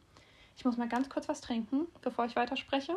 [0.56, 2.96] Ich muss mal ganz kurz was trinken, bevor ich weiterspreche.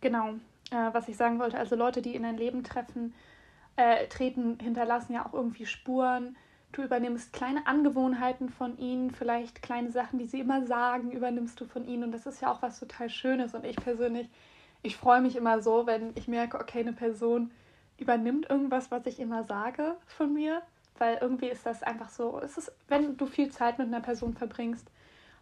[0.00, 0.34] Genau,
[0.70, 3.14] äh, was ich sagen wollte, also Leute, die in dein Leben treffen,
[3.76, 6.36] äh, treten, hinterlassen ja auch irgendwie Spuren.
[6.72, 11.66] Du übernimmst kleine Angewohnheiten von ihnen, vielleicht kleine Sachen, die sie immer sagen, übernimmst du
[11.66, 12.04] von ihnen.
[12.04, 13.54] Und das ist ja auch was total Schönes.
[13.54, 14.28] Und ich persönlich
[14.84, 17.50] ich freue mich immer so, wenn ich merke, okay, eine Person
[17.96, 20.60] übernimmt irgendwas, was ich immer sage von mir,
[20.98, 24.34] weil irgendwie ist das einfach so, es ist, wenn du viel Zeit mit einer Person
[24.34, 24.86] verbringst,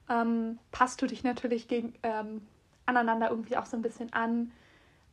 [0.08, 2.46] ähm, passt du dich natürlich gegen, ähm,
[2.86, 4.52] aneinander irgendwie auch so ein bisschen an,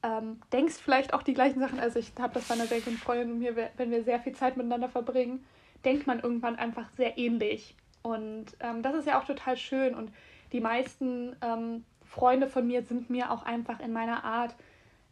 [0.03, 2.97] ähm, denkst vielleicht auch die gleichen Sachen, also ich habe das bei einer sehr guten
[2.97, 5.45] Freundin und mir, wenn wir sehr viel Zeit miteinander verbringen,
[5.85, 7.75] denkt man irgendwann einfach sehr ähnlich.
[8.01, 9.95] Und ähm, das ist ja auch total schön.
[9.95, 10.11] Und
[10.51, 14.55] die meisten ähm, Freunde von mir sind mir auch einfach in meiner Art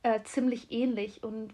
[0.04, 1.24] äh, ziemlich ähnlich.
[1.24, 1.54] Und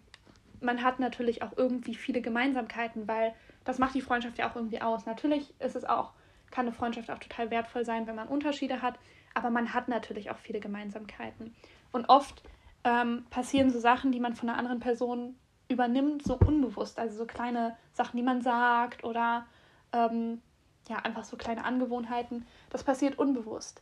[0.62, 3.34] man hat natürlich auch irgendwie viele Gemeinsamkeiten, weil
[3.65, 5.06] das macht die Freundschaft ja auch irgendwie aus.
[5.06, 6.12] Natürlich ist es auch,
[6.52, 9.00] kann eine Freundschaft auch total wertvoll sein, wenn man Unterschiede hat,
[9.34, 11.56] aber man hat natürlich auch viele Gemeinsamkeiten.
[11.91, 12.43] Und oft
[12.84, 15.36] ähm, passieren so Sachen, die man von einer anderen Person
[15.69, 17.00] übernimmt, so unbewusst.
[17.00, 19.46] Also so kleine Sachen, die man sagt oder
[19.91, 20.41] ähm,
[20.89, 22.46] ja, einfach so kleine Angewohnheiten.
[22.69, 23.82] Das passiert unbewusst.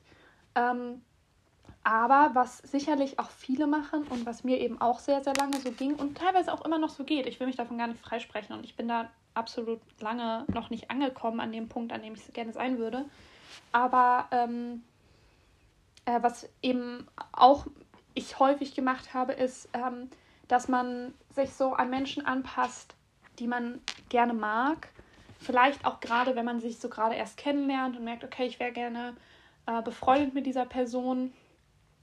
[0.56, 1.02] Ähm,
[1.84, 5.72] aber was sicherlich auch viele machen und was mir eben auch sehr, sehr lange so
[5.72, 8.56] ging und teilweise auch immer noch so geht, ich will mich davon gar nicht freisprechen
[8.56, 12.34] und ich bin da absolut lange noch nicht angekommen an dem Punkt, an dem ich
[12.34, 13.06] gerne sein würde.
[13.72, 14.84] Aber ähm,
[16.06, 17.66] äh, was eben auch
[18.14, 20.10] ich häufig gemacht habe, ist, ähm,
[20.48, 22.96] dass man sich so an Menschen anpasst,
[23.40, 24.90] die man gerne mag.
[25.40, 28.72] Vielleicht auch gerade, wenn man sich so gerade erst kennenlernt und merkt, okay, ich wäre
[28.72, 29.16] gerne
[29.66, 31.34] äh, befreundet mit dieser Person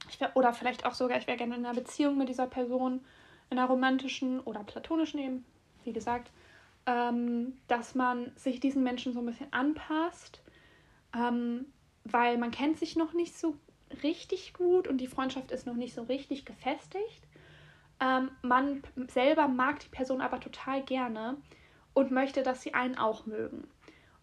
[0.09, 3.05] ich wär, oder vielleicht auch sogar, ich wäre gerne in einer Beziehung mit dieser Person,
[3.51, 5.45] in einer romantischen oder platonischen eben,
[5.85, 6.31] wie gesagt,
[6.87, 10.43] ähm, dass man sich diesen Menschen so ein bisschen anpasst,
[11.15, 11.67] ähm,
[12.05, 13.57] weil man kennt sich noch nicht so
[14.03, 17.23] richtig gut und die Freundschaft ist noch nicht so richtig gefestigt.
[18.01, 21.37] Ähm, man selber mag die Person aber total gerne
[21.95, 23.69] und möchte, dass sie einen auch mögen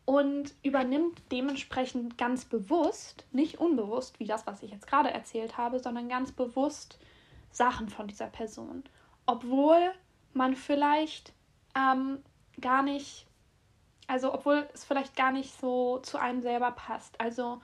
[0.05, 5.79] und übernimmt dementsprechend ganz bewusst, nicht unbewusst, wie das, was ich jetzt gerade erzählt habe,
[5.79, 6.99] sondern ganz bewusst
[7.51, 8.83] Sachen von dieser Person.
[9.25, 9.91] Obwohl
[10.33, 11.33] man vielleicht
[11.75, 12.19] ähm,
[12.61, 13.25] gar nicht,
[14.07, 17.19] also obwohl es vielleicht gar nicht so zu einem selber passt.
[17.19, 17.61] Also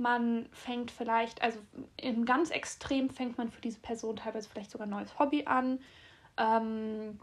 [0.00, 1.58] man fängt vielleicht, also
[1.96, 5.78] im ganz Extrem fängt man für diese Person teilweise vielleicht sogar ein neues Hobby an.
[6.36, 7.20] Ähm,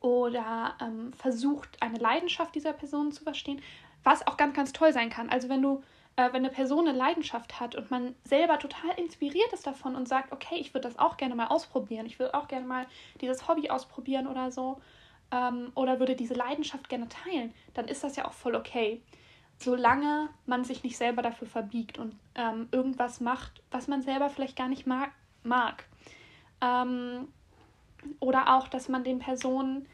[0.00, 3.60] oder ähm, versucht eine Leidenschaft dieser Person zu verstehen,
[4.04, 5.30] was auch ganz, ganz toll sein kann.
[5.30, 5.82] Also wenn du,
[6.14, 10.06] äh, wenn eine Person eine Leidenschaft hat und man selber total inspiriert ist davon und
[10.06, 12.86] sagt, okay, ich würde das auch gerne mal ausprobieren, ich würde auch gerne mal
[13.20, 14.80] dieses Hobby ausprobieren oder so,
[15.32, 19.02] ähm, oder würde diese Leidenschaft gerne teilen, dann ist das ja auch voll okay.
[19.58, 24.56] Solange man sich nicht selber dafür verbiegt und ähm, irgendwas macht, was man selber vielleicht
[24.56, 25.10] gar nicht mag.
[25.42, 25.84] mag.
[26.60, 27.28] Ähm,
[28.20, 29.86] oder auch, dass man den Personen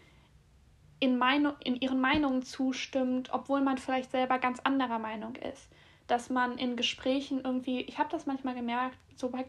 [1.01, 5.68] in, Meinung, in ihren Meinungen zustimmt, obwohl man vielleicht selber ganz anderer Meinung ist.
[6.07, 9.44] Dass man in Gesprächen irgendwie, ich habe das manchmal gemerkt, so bei,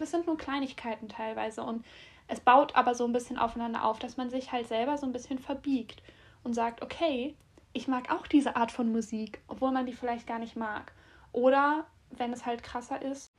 [0.00, 1.84] es sind nur Kleinigkeiten teilweise und
[2.26, 5.12] es baut aber so ein bisschen aufeinander auf, dass man sich halt selber so ein
[5.12, 6.02] bisschen verbiegt
[6.42, 7.34] und sagt, okay,
[7.74, 10.92] ich mag auch diese Art von Musik, obwohl man die vielleicht gar nicht mag.
[11.32, 13.32] Oder, wenn es halt krasser ist,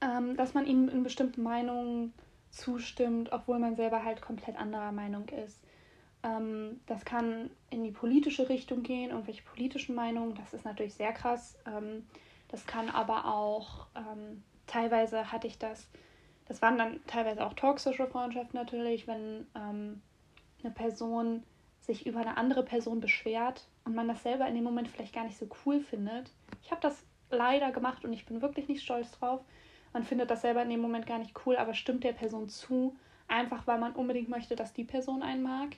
[0.00, 2.12] ähm, dass man ihnen in bestimmten Meinungen
[2.50, 5.62] zustimmt, obwohl man selber halt komplett anderer Meinung ist.
[6.24, 10.34] Ähm, das kann in die politische Richtung gehen, irgendwelche politischen Meinungen.
[10.34, 11.56] Das ist natürlich sehr krass.
[11.66, 12.04] Ähm,
[12.48, 15.88] das kann aber auch, ähm, teilweise hatte ich das,
[16.46, 20.02] das waren dann teilweise auch toxische Freundschaften natürlich, wenn ähm,
[20.64, 21.44] eine Person
[21.88, 25.24] sich über eine andere Person beschwert und man das selber in dem Moment vielleicht gar
[25.24, 26.30] nicht so cool findet.
[26.62, 29.40] Ich habe das leider gemacht und ich bin wirklich nicht stolz drauf.
[29.94, 32.94] Man findet das selber in dem Moment gar nicht cool, aber stimmt der Person zu,
[33.26, 35.76] einfach weil man unbedingt möchte, dass die Person einen mag.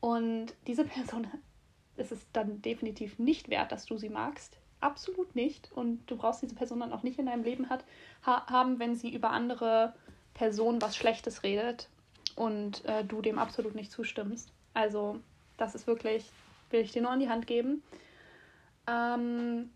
[0.00, 1.26] Und diese Person
[1.96, 4.58] ist es dann definitiv nicht wert, dass du sie magst.
[4.80, 5.70] Absolut nicht.
[5.72, 7.84] Und du brauchst diese Person dann auch nicht in deinem Leben hat,
[8.24, 9.94] ha haben, wenn sie über andere
[10.32, 11.90] Personen was Schlechtes redet
[12.34, 14.52] und äh, du dem absolut nicht zustimmst.
[14.72, 15.20] Also,
[15.56, 16.30] das ist wirklich,
[16.70, 17.82] will ich dir nur an die Hand geben.
[18.86, 19.70] Ähm,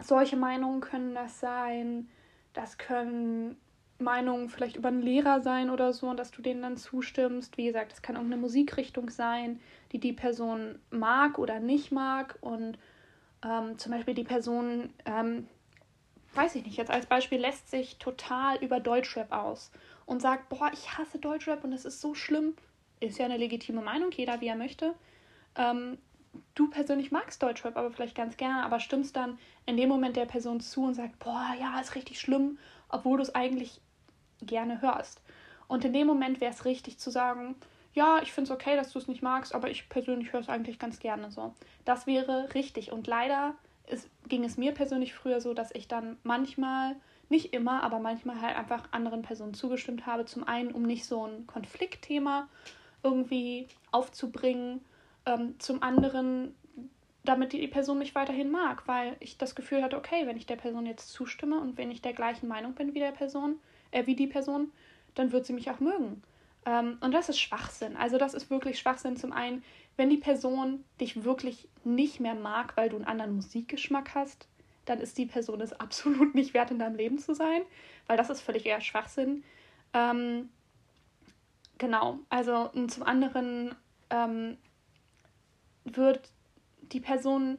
[0.00, 2.08] solche Meinungen können das sein.
[2.52, 3.56] Das können
[3.98, 7.56] Meinung vielleicht über einen Lehrer sein oder so und dass du denen dann zustimmst.
[7.56, 9.60] Wie gesagt, es kann irgendeine Musikrichtung sein,
[9.92, 12.78] die die Person mag oder nicht mag und
[13.44, 15.48] ähm, zum Beispiel die Person, ähm,
[16.34, 19.70] weiß ich nicht, jetzt als Beispiel lässt sich total über Deutschrap aus
[20.06, 22.54] und sagt, boah, ich hasse Deutschrap und es ist so schlimm.
[23.02, 24.94] Ist ja eine legitime Meinung, jeder wie er möchte.
[25.56, 25.98] Ähm,
[26.54, 30.26] du persönlich magst Deutschrap aber vielleicht ganz gerne, aber stimmst dann in dem Moment der
[30.26, 33.80] Person zu und sagst, boah, ja, ist richtig schlimm, obwohl du es eigentlich
[34.40, 35.20] gerne hörst.
[35.68, 37.56] Und in dem Moment wäre es richtig zu sagen,
[37.94, 40.48] ja, ich finde es okay, dass du es nicht magst, aber ich persönlich höre es
[40.48, 41.54] eigentlich ganz gerne so.
[41.84, 42.92] Das wäre richtig.
[42.92, 43.54] Und leider
[43.86, 46.96] ist, ging es mir persönlich früher so, dass ich dann manchmal,
[47.28, 50.24] nicht immer, aber manchmal halt einfach anderen Personen zugestimmt habe.
[50.24, 52.48] Zum einen, um nicht so ein Konfliktthema
[53.02, 54.80] irgendwie aufzubringen.
[55.26, 56.54] Ähm, zum anderen,
[57.24, 60.56] damit die Person mich weiterhin mag, weil ich das Gefühl hatte, okay, wenn ich der
[60.56, 63.56] Person jetzt zustimme und wenn ich der gleichen Meinung bin wie der Person,
[63.90, 64.72] äh, wie die Person,
[65.14, 66.22] dann wird sie mich auch mögen.
[66.64, 67.96] Ähm, und das ist Schwachsinn.
[67.96, 69.16] Also das ist wirklich Schwachsinn.
[69.16, 69.64] Zum einen,
[69.96, 74.48] wenn die Person dich wirklich nicht mehr mag, weil du einen anderen Musikgeschmack hast,
[74.84, 77.62] dann ist die Person es absolut nicht wert, in deinem Leben zu sein,
[78.06, 79.44] weil das ist völlig eher Schwachsinn.
[79.92, 80.48] Ähm,
[81.82, 83.74] genau, also zum anderen
[84.08, 84.56] ähm,
[85.84, 86.30] wird
[86.92, 87.58] die Person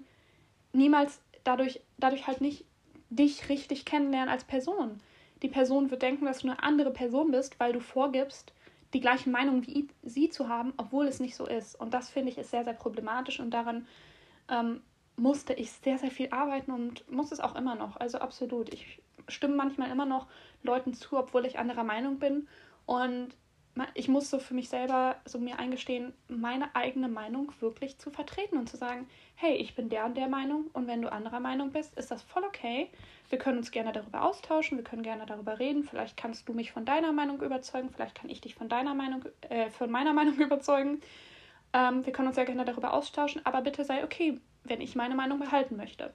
[0.71, 2.65] niemals dadurch, dadurch halt nicht
[3.09, 4.99] dich richtig kennenlernen als Person
[5.43, 8.53] die Person wird denken, dass du eine andere Person bist, weil du vorgibst,
[8.93, 11.79] die gleiche Meinung wie sie zu haben, obwohl es nicht so ist.
[11.79, 13.85] Und das finde ich ist sehr, sehr problematisch und daran
[14.49, 14.81] ähm,
[15.17, 17.97] musste ich sehr, sehr viel arbeiten und muss es auch immer noch.
[17.97, 18.73] Also absolut.
[18.73, 20.27] Ich stimme manchmal immer noch
[20.63, 22.47] Leuten zu, obwohl ich anderer Meinung bin.
[22.85, 23.29] Und
[23.95, 28.57] ich muss so für mich selber so mir eingestehen, meine eigene Meinung wirklich zu vertreten
[28.57, 31.71] und zu sagen, hey, ich bin der und der Meinung und wenn du anderer Meinung
[31.71, 32.89] bist, ist das voll okay.
[33.29, 35.83] Wir können uns gerne darüber austauschen, wir können gerne darüber reden.
[35.83, 39.25] Vielleicht kannst du mich von deiner Meinung überzeugen, vielleicht kann ich dich von deiner Meinung,
[39.49, 41.01] äh, von meiner Meinung überzeugen.
[41.73, 45.15] Ähm, wir können uns ja gerne darüber austauschen, aber bitte sei okay, wenn ich meine
[45.15, 46.13] Meinung behalten möchte.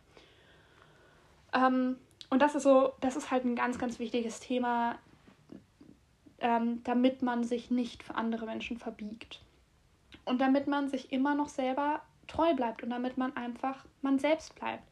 [1.52, 1.96] Ähm,
[2.30, 4.98] und das ist so, das ist halt ein ganz, ganz wichtiges Thema,
[6.40, 9.40] ähm, damit man sich nicht für andere Menschen verbiegt.
[10.24, 14.54] Und damit man sich immer noch selber treu bleibt und damit man einfach man selbst
[14.54, 14.82] bleibt.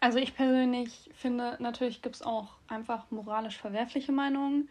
[0.00, 4.68] Also ich persönlich finde, natürlich gibt es auch einfach moralisch verwerfliche Meinungen,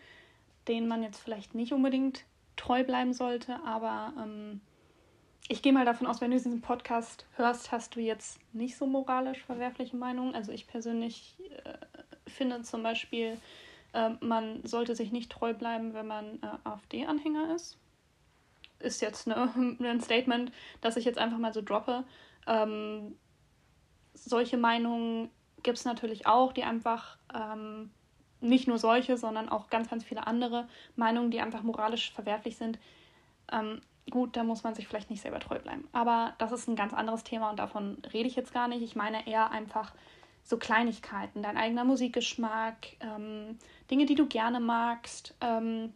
[0.67, 2.23] denen man jetzt vielleicht nicht unbedingt
[2.55, 4.61] treu bleiben sollte, aber ähm,
[5.49, 8.85] ich gehe mal davon aus, wenn du diesen Podcast hörst, hast du jetzt nicht so
[8.85, 10.35] moralisch verwerfliche Meinungen.
[10.35, 13.37] Also ich persönlich äh, finde zum Beispiel,
[13.93, 17.77] äh, man sollte sich nicht treu bleiben, wenn man äh, AfD-Anhänger ist.
[18.79, 20.51] Ist jetzt ne, ein Statement,
[20.81, 22.03] das ich jetzt einfach mal so droppe.
[22.47, 23.15] Ähm,
[24.13, 25.29] solche Meinungen
[25.63, 27.91] gibt es natürlich auch, die einfach ähm,
[28.41, 32.77] nicht nur solche, sondern auch ganz, ganz viele andere Meinungen, die einfach moralisch verwerflich sind.
[33.51, 35.87] Ähm, gut, da muss man sich vielleicht nicht selber treu bleiben.
[35.93, 38.83] Aber das ist ein ganz anderes Thema und davon rede ich jetzt gar nicht.
[38.83, 39.93] Ich meine eher einfach
[40.43, 43.57] so Kleinigkeiten, dein eigener Musikgeschmack, ähm,
[43.89, 45.33] Dinge, die du gerne magst.
[45.41, 45.93] Ähm,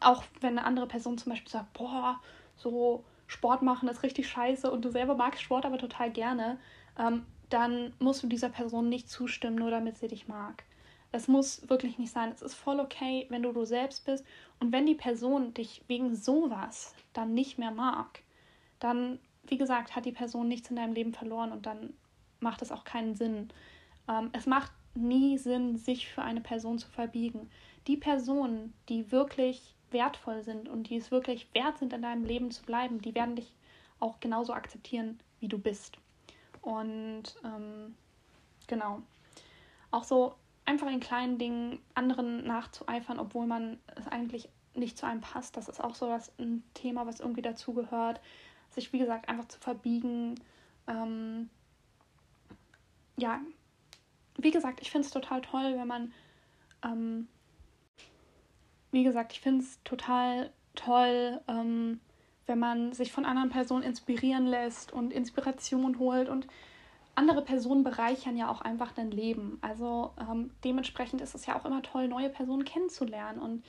[0.00, 2.20] auch wenn eine andere Person zum Beispiel sagt, boah,
[2.56, 6.58] so Sport machen ist richtig scheiße und du selber magst Sport aber total gerne,
[6.98, 10.64] ähm, dann musst du dieser Person nicht zustimmen, nur damit sie dich mag.
[11.12, 12.32] Es muss wirklich nicht sein.
[12.32, 14.24] Es ist voll okay, wenn du du selbst bist.
[14.58, 18.20] Und wenn die Person dich wegen sowas dann nicht mehr mag,
[18.80, 21.94] dann, wie gesagt, hat die Person nichts in deinem Leben verloren und dann
[22.44, 23.48] macht es auch keinen Sinn.
[24.08, 27.50] Ähm, es macht nie Sinn, sich für eine Person zu verbiegen.
[27.88, 32.50] Die Personen, die wirklich wertvoll sind und die es wirklich wert sind, in deinem Leben
[32.50, 33.52] zu bleiben, die werden dich
[34.00, 35.98] auch genauso akzeptieren, wie du bist.
[36.60, 37.94] Und ähm,
[38.66, 39.02] genau.
[39.90, 45.20] Auch so einfach in kleinen Dingen anderen nachzueifern, obwohl man es eigentlich nicht zu einem
[45.20, 45.56] passt.
[45.56, 48.20] Das ist auch so was, ein Thema, was irgendwie dazugehört.
[48.70, 50.34] Sich, wie gesagt, einfach zu verbiegen.
[50.88, 51.48] Ähm,
[53.16, 53.40] ja,
[54.36, 56.12] wie gesagt, ich finde es total toll, wenn man,
[56.84, 57.28] ähm,
[58.90, 62.00] wie gesagt, ich finde es total toll, ähm,
[62.46, 66.46] wenn man sich von anderen Personen inspirieren lässt und Inspiration holt und
[67.14, 69.58] andere Personen bereichern ja auch einfach dein Leben.
[69.60, 73.64] Also ähm, dementsprechend ist es ja auch immer toll, neue Personen kennenzulernen und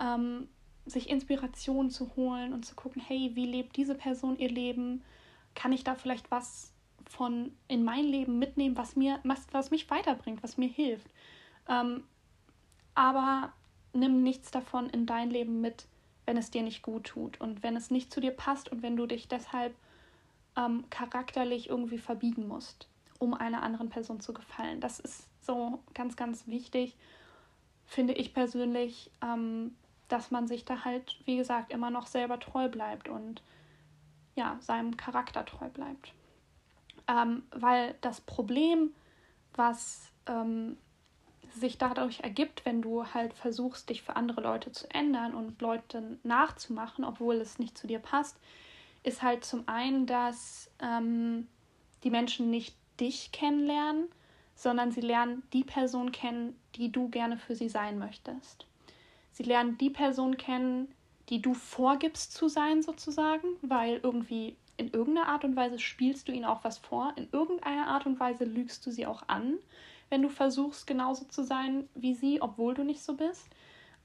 [0.00, 0.48] ähm,
[0.86, 5.02] sich Inspiration zu holen und zu gucken, hey, wie lebt diese Person ihr Leben?
[5.54, 6.73] Kann ich da vielleicht was
[7.08, 11.08] von in mein Leben mitnehmen, was mir, was, was mich weiterbringt, was mir hilft?
[11.68, 12.04] Ähm,
[12.94, 13.52] aber
[13.92, 15.86] nimm nichts davon in dein Leben mit,
[16.26, 18.96] wenn es dir nicht gut tut und wenn es nicht zu dir passt und wenn
[18.96, 19.74] du dich deshalb
[20.56, 22.88] ähm, charakterlich irgendwie verbiegen musst,
[23.18, 24.80] um einer anderen Person zu gefallen.
[24.80, 26.96] Das ist so ganz, ganz wichtig,
[27.86, 29.74] finde ich persönlich, ähm,
[30.08, 33.42] dass man sich da halt, wie gesagt, immer noch selber treu bleibt und
[34.36, 36.12] ja, seinem Charakter treu bleibt.
[37.08, 38.94] Ähm, weil das Problem,
[39.54, 40.76] was ähm,
[41.54, 46.18] sich dadurch ergibt, wenn du halt versuchst, dich für andere Leute zu ändern und Leute
[46.22, 48.36] nachzumachen, obwohl es nicht zu dir passt,
[49.02, 51.46] ist halt zum einen, dass ähm,
[52.02, 54.08] die Menschen nicht dich kennenlernen,
[54.54, 58.66] sondern sie lernen die Person kennen, die du gerne für sie sein möchtest.
[59.32, 60.94] Sie lernen die Person kennen,
[61.28, 66.32] die du vorgibst zu sein, sozusagen, weil irgendwie in irgendeiner Art und Weise spielst du
[66.32, 69.58] ihnen auch was vor, in irgendeiner Art und Weise lügst du sie auch an,
[70.10, 73.46] wenn du versuchst, genauso zu sein wie sie, obwohl du nicht so bist.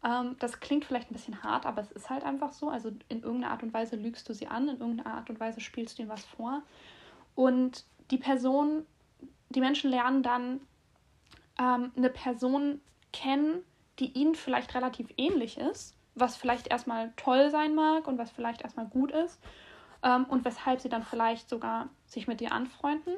[0.03, 2.69] Ähm, das klingt vielleicht ein bisschen hart, aber es ist halt einfach so.
[2.69, 5.59] Also in irgendeiner Art und Weise lügst du sie an, in irgendeiner Art und Weise
[5.59, 6.61] spielst du ihnen was vor.
[7.35, 8.85] Und die Person,
[9.49, 10.61] die Menschen lernen dann
[11.59, 12.79] ähm, eine Person
[13.11, 13.63] kennen,
[13.99, 18.61] die ihnen vielleicht relativ ähnlich ist, was vielleicht erstmal toll sein mag und was vielleicht
[18.61, 19.39] erstmal gut ist
[20.03, 23.13] ähm, und weshalb sie dann vielleicht sogar sich mit dir anfreunden,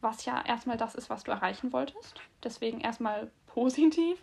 [0.00, 2.20] was ja erstmal das ist, was du erreichen wolltest.
[2.42, 4.22] Deswegen erstmal positiv.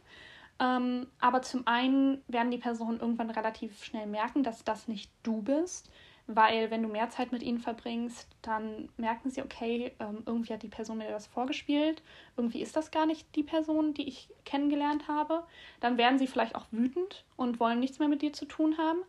[0.60, 5.42] Ähm, aber zum einen werden die Personen irgendwann relativ schnell merken, dass das nicht du
[5.42, 5.92] bist,
[6.28, 10.64] weil wenn du mehr Zeit mit ihnen verbringst, dann merken sie, okay, ähm, irgendwie hat
[10.64, 12.02] die Person mir das vorgespielt,
[12.38, 15.44] irgendwie ist das gar nicht die Person, die ich kennengelernt habe.
[15.82, 19.00] Dann werden sie vielleicht auch wütend und wollen nichts mehr mit dir zu tun haben.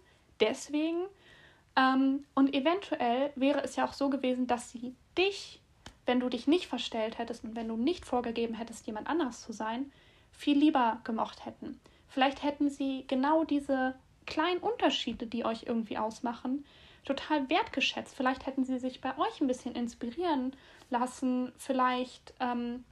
[0.41, 1.07] Deswegen.
[1.77, 5.61] Ähm, und eventuell wäre es ja auch so gewesen, dass sie dich,
[6.07, 9.53] wenn du dich nicht verstellt hättest und wenn du nicht vorgegeben hättest, jemand anderes zu
[9.53, 9.93] sein,
[10.33, 11.81] viel lieber gemocht hätten.
[12.09, 13.95] Vielleicht hätten sie genau diese
[14.27, 16.65] kleinen Unterschiede, die euch irgendwie ausmachen,
[17.05, 18.15] total wertgeschätzt.
[18.15, 20.55] Vielleicht hätten sie sich bei euch ein bisschen inspirieren
[20.91, 21.53] lassen.
[21.57, 22.85] Vielleicht ähm,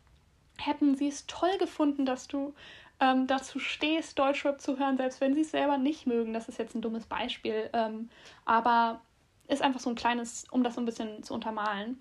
[0.59, 2.55] hätten sie es toll gefunden, dass du
[3.00, 6.33] ähm, dazu stehst, Deutschrap zu hören, selbst wenn sie es selber nicht mögen.
[6.33, 8.09] Das ist jetzt ein dummes Beispiel, ähm,
[8.44, 9.00] aber
[9.48, 12.00] ist einfach so ein kleines, um das so ein bisschen zu untermalen.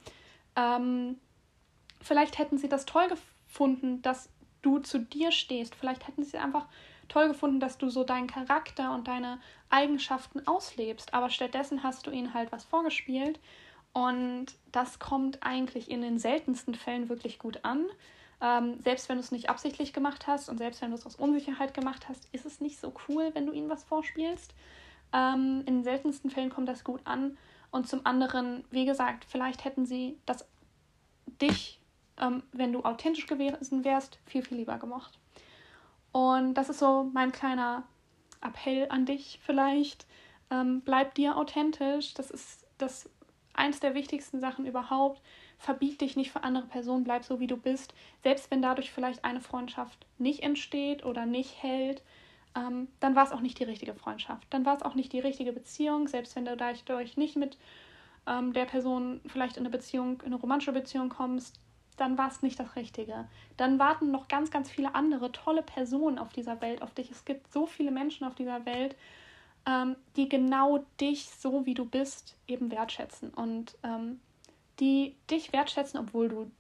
[0.56, 1.20] Ähm,
[2.02, 4.30] vielleicht hätten sie das toll gefunden, dass
[4.62, 5.76] du zu dir stehst.
[5.76, 6.68] Vielleicht hätten sie einfach
[7.10, 12.12] toll gefunden, dass du so deinen Charakter und deine Eigenschaften auslebst, aber stattdessen hast du
[12.12, 13.40] ihnen halt was vorgespielt
[13.94, 17.86] und das kommt eigentlich in den seltensten Fällen wirklich gut an.
[18.44, 21.16] Ähm, selbst wenn du es nicht absichtlich gemacht hast und selbst wenn du es aus
[21.16, 24.54] Unsicherheit gemacht hast, ist es nicht so cool, wenn du ihnen was vorspielst.
[25.14, 27.38] Ähm, in den seltensten Fällen kommt das gut an.
[27.72, 30.46] Und zum anderen, wie gesagt, vielleicht hätten sie das
[31.42, 31.80] dich,
[32.20, 35.18] ähm, wenn du authentisch gewesen wärst, viel, viel lieber gemocht.
[36.12, 37.84] Und das ist so mein kleiner
[38.42, 40.06] Appell an dich vielleicht.
[40.52, 42.14] Ähm, bleib dir authentisch.
[42.14, 43.10] Das ist das
[43.54, 45.22] eins der wichtigsten Sachen überhaupt.
[45.64, 47.94] Verbieg dich nicht für andere Personen, bleib so wie du bist.
[48.22, 52.04] Selbst wenn dadurch vielleicht eine Freundschaft nicht entsteht oder nicht hält,
[52.54, 54.46] ähm, dann war es auch nicht die richtige Freundschaft.
[54.50, 57.58] Dann war es auch nicht die richtige Beziehung, selbst wenn du dadurch nicht mit
[58.28, 61.62] ähm, der Person vielleicht in eine Beziehung, in eine romantische Beziehung kommst,
[61.96, 63.30] dann war es nicht das Richtige.
[63.56, 67.10] Dann warten noch ganz, ganz viele andere tolle Personen auf dieser Welt auf dich.
[67.10, 68.98] Es gibt so viele Menschen auf dieser Welt,
[69.66, 74.20] ähm, die genau dich so wie du bist eben wertschätzen und ähm,
[74.80, 76.52] die dich wertschätzen, obwohl du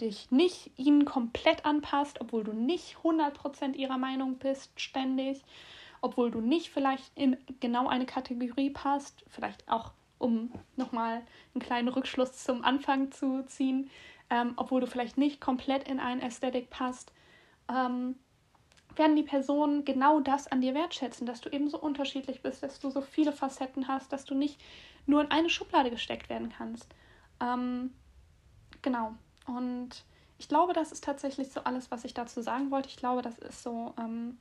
[0.00, 5.42] dich nicht ihnen komplett anpasst, obwohl du nicht 100% ihrer Meinung bist ständig,
[6.00, 11.22] obwohl du nicht vielleicht in genau eine Kategorie passt, vielleicht auch um nochmal
[11.54, 13.90] einen kleinen Rückschluss zum Anfang zu ziehen,
[14.30, 17.12] ähm, obwohl du vielleicht nicht komplett in ein Ästhetik passt,
[17.70, 18.16] ähm,
[18.96, 22.80] werden die Personen genau das an dir wertschätzen, dass du eben so unterschiedlich bist, dass
[22.80, 24.60] du so viele Facetten hast, dass du nicht
[25.04, 26.88] nur in eine Schublade gesteckt werden kannst.
[27.40, 27.92] Ähm,
[28.82, 29.14] genau.
[29.46, 30.04] Und
[30.38, 32.88] ich glaube, das ist tatsächlich so alles, was ich dazu sagen wollte.
[32.88, 34.38] Ich glaube, das ist so, ähm,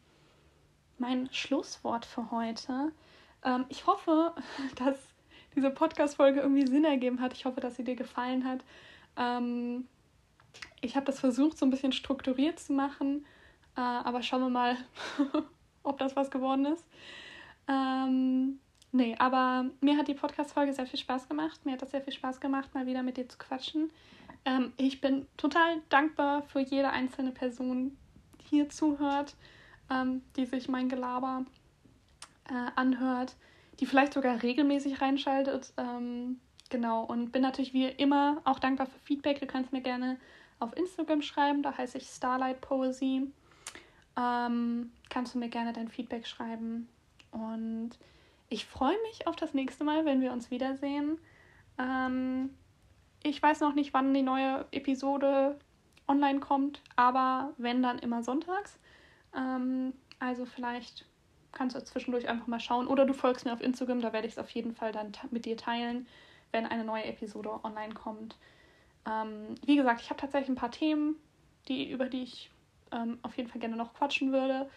[0.98, 2.92] mein Schlusswort für heute.
[3.44, 4.34] Ähm, ich hoffe,
[4.76, 4.98] dass
[5.56, 7.34] diese Podcast-Folge irgendwie Sinn ergeben hat.
[7.34, 8.64] Ich hoffe, dass sie dir gefallen hat.
[9.18, 9.88] Ähm,
[10.82, 13.26] ich habe das versucht, so ein bisschen strukturiert zu machen,
[13.76, 14.78] äh, aber schauen wir mal,
[15.84, 16.86] ob das was geworden ist.
[17.68, 18.60] Ähm,
[18.96, 21.66] nee, aber mir hat die Podcast-Folge sehr viel Spaß gemacht.
[21.66, 23.92] Mir hat das sehr viel Spaß gemacht, mal wieder mit dir zu quatschen.
[24.46, 27.98] Ähm, ich bin total dankbar für jede einzelne Person,
[28.42, 29.36] die hier zuhört,
[29.90, 31.46] ähm, die sich mein Gelaber
[32.50, 33.36] äh, anhört,
[33.80, 35.74] die vielleicht sogar regelmäßig reinschaltet.
[35.78, 36.40] Ähm,
[36.70, 39.40] genau, und bin natürlich wie immer auch dankbar für Feedback.
[39.40, 40.18] Du kannst mir gerne
[40.60, 43.32] auf Instagram schreiben, da heiße ich Starlight Poesy.
[44.18, 46.88] Ähm, kannst du mir gerne dein Feedback schreiben.
[47.32, 47.92] Und
[48.50, 51.20] ich freue mich auf das nächste Mal, wenn wir uns wiedersehen.
[51.78, 52.52] Ähm,
[53.24, 55.58] ich weiß noch nicht, wann die neue Episode
[56.08, 58.80] online kommt, aber wenn dann immer sonntags.
[59.36, 61.06] Ähm, also vielleicht
[61.52, 64.34] kannst du zwischendurch einfach mal schauen oder du folgst mir auf Instagram, da werde ich
[64.34, 66.08] es auf jeden Fall dann mit dir teilen,
[66.52, 68.38] wenn eine neue Episode online kommt.
[69.10, 71.16] Ähm, wie gesagt, ich habe tatsächlich ein paar Themen,
[71.68, 72.52] die, über die ich
[72.92, 74.70] ähm, auf jeden Fall gerne noch quatschen würde,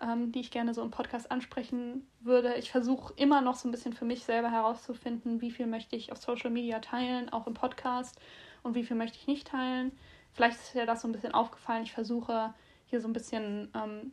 [0.00, 2.54] ähm, die ich gerne so im Podcast ansprechen würde.
[2.56, 6.12] Ich versuche immer noch so ein bisschen für mich selber herauszufinden, wie viel möchte ich
[6.12, 8.18] auf Social Media teilen, auch im Podcast
[8.62, 9.92] und wie viel möchte ich nicht teilen.
[10.32, 11.84] Vielleicht ist dir das so ein bisschen aufgefallen.
[11.84, 12.52] Ich versuche
[12.86, 14.12] hier so ein bisschen ähm,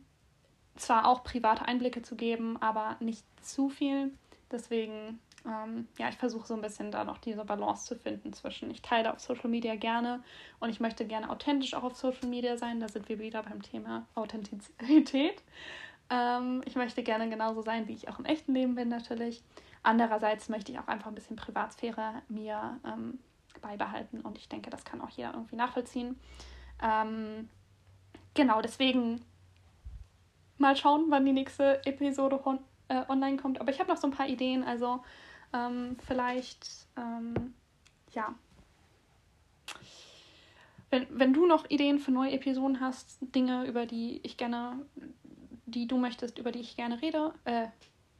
[0.76, 4.12] zwar auch private Einblicke zu geben, aber nicht zu viel.
[4.50, 8.70] Deswegen ähm, ja, ich versuche so ein bisschen da noch diese Balance zu finden zwischen,
[8.70, 10.22] ich teile auf Social Media gerne
[10.60, 12.80] und ich möchte gerne authentisch auch auf Social Media sein.
[12.80, 15.42] Da sind wir wieder beim Thema Authentizität.
[16.10, 19.42] Ähm, ich möchte gerne genauso sein, wie ich auch im echten Leben bin, natürlich.
[19.82, 23.18] Andererseits möchte ich auch einfach ein bisschen Privatsphäre mir ähm,
[23.60, 26.18] beibehalten und ich denke, das kann auch jeder irgendwie nachvollziehen.
[26.82, 27.48] Ähm,
[28.34, 29.24] genau, deswegen
[30.58, 32.40] mal schauen, wann die nächste Episode
[32.88, 33.60] äh, online kommt.
[33.60, 35.02] Aber ich habe noch so ein paar Ideen, also
[35.52, 37.54] ähm, vielleicht, ähm,
[38.12, 38.34] ja.
[40.90, 44.84] Wenn, wenn du noch Ideen für neue Episoden hast, Dinge, über die ich gerne,
[45.66, 47.68] die du möchtest, über die ich gerne rede, äh,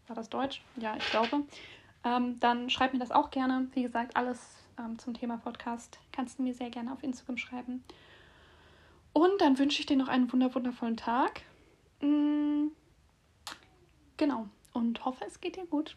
[0.06, 0.62] war das Deutsch?
[0.76, 1.44] Ja, ich glaube.
[2.04, 3.68] Ähm, dann schreib mir das auch gerne.
[3.74, 7.84] Wie gesagt, alles ähm, zum Thema Podcast kannst du mir sehr gerne auf Instagram schreiben.
[9.12, 11.42] Und dann wünsche ich dir noch einen wundervollen Tag.
[12.00, 12.68] Mm,
[14.16, 14.48] genau.
[14.72, 15.96] Und hoffe, es geht dir gut.